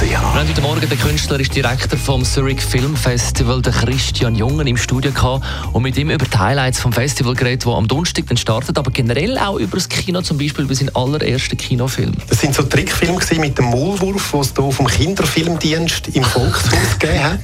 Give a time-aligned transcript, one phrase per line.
[0.00, 4.78] Wir haben heute Morgen den künstlerisch Direktor vom Zurich Film Festival, den Christian Jungen, im
[4.78, 5.44] Studio gehabt
[5.74, 8.90] und mit ihm über die Highlights vom Festival geredet, die am Donnerstag dann startet, aber
[8.90, 12.14] generell auch über das Kino, zum Beispiel über seinen allerersten Kinofilm.
[12.28, 17.22] Das sind so Trickfilme mit dem Maulwurf, den es hier vom Kinderfilmdienst im Volkshaus gegeben
[17.22, 17.40] hat.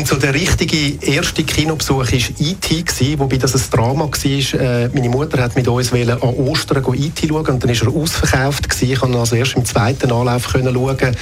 [0.00, 4.60] Und so der richtige erste Kinobesuch war E.T., gewesen, wobei das ein Drama war.
[4.60, 7.28] Äh, meine Mutter hat mit uns an Ostern E.T.
[7.28, 8.66] schauen und dann war er ausverkauft.
[8.70, 8.92] Gewesen.
[8.92, 11.16] Ich konnte also erst im zweiten Anlauf können schauen.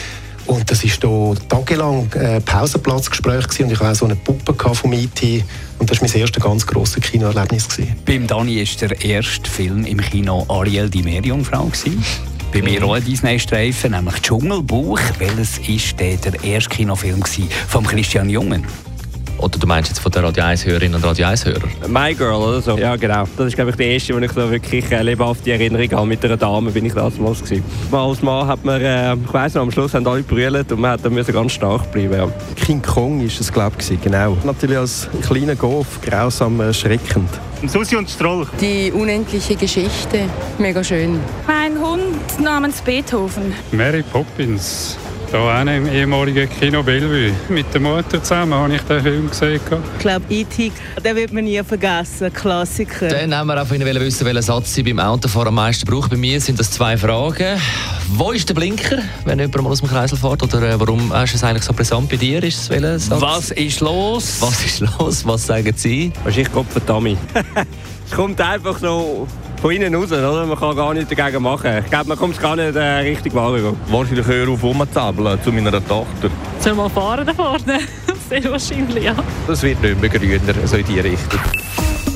[0.47, 5.45] Und das war hier tagelang äh, Pausenplatzgespräch und ich hatte so eine Puppe vom E.T.
[5.81, 7.67] Und das war mein erstes ganz grosses Kinoerlebnis.
[8.07, 11.69] Beim Dani war der erste Film im Kino Ariel, die Meerjungfrau.
[12.53, 15.01] Bei mir auch ein Disney-Streifen, nämlich Dschungelbuch.
[15.19, 17.23] Welches war der erste Kinofilm
[17.69, 18.65] von Christian Jungen?
[19.39, 21.69] Oder du meinst jetzt von der Radio 1-Hörerin und Radio 1-Hörer?
[21.87, 22.77] My Girl oder so.
[22.77, 23.25] Ja, genau.
[23.37, 26.07] Das ist, glaube ich, die erste, wo ich so wirklich äh, lebhafte Erinnerung habe.
[26.07, 27.63] Mit einer Dame bin ich damals gewesen.
[27.93, 30.93] Als Mann hat man, äh, ich weiss noch, am Schluss haben alle brüllt und man
[30.93, 32.15] hat dann müssen ganz stark bleiben.
[32.15, 32.29] Ja.
[32.57, 34.37] King Kong ist es, glaube ich, genau.
[34.43, 37.29] Natürlich als kleiner Golf, grausam erschreckend.
[37.67, 38.47] Susi und Stroll.
[38.61, 41.21] Die unendliche Geschichte, mega schön.
[41.69, 43.53] Mein Hund namens Beethoven.
[43.73, 44.97] Mary Poppins.
[45.31, 47.35] Da auch im ehemaligen Kino Bellevue.
[47.51, 49.61] Mit der Mutter zusammen habe ich den Film gesehen.
[49.95, 50.73] Ich glaube, E.T.,
[51.05, 52.33] den wird man nie vergessen.
[52.33, 53.09] Klassiker.
[53.09, 56.09] Dann haben wir auch von Ihnen wissen, welchen Satz Sie beim Autofahren am meisten brauchen.
[56.09, 57.61] Bei mir sind das zwei Fragen.
[58.13, 60.43] Wo ist der Blinker, wenn jemand mal aus dem Kreisel fährt?
[60.43, 62.43] Oder äh, warum ist es eigentlich so brisant bei dir?
[62.43, 63.21] Ist es welcher Satz?
[63.21, 64.39] Was ist los?
[64.41, 65.27] Was ist los?
[65.27, 66.13] Was sagen Sie?
[66.25, 67.19] Wahrscheinlich Gott verdammt.
[68.07, 69.29] es kommt einfach so
[69.59, 70.47] von innen raus, oder?
[70.47, 71.71] Man kann gar nichts dagegen machen.
[71.85, 73.53] Ich glaube, man kommt gar nicht äh, richtig wahr.
[73.89, 76.31] Wahrscheinlich höher auf rumzabeln zu meiner Tochter.
[76.61, 77.81] Soll mal fahren da vorne?
[78.29, 79.15] Sehr wahrscheinlich, ja.
[79.47, 81.41] Das wird nicht mehr grüner, so in die Richtung.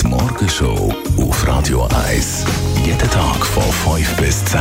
[0.02, 2.44] Die Morgenshow auf Radio 1.
[2.84, 3.62] Jeden Tag von
[3.96, 4.60] 5 bis 10.